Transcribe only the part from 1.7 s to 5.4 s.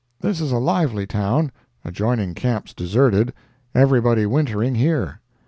adjoining camps deserted; everybody wintering here...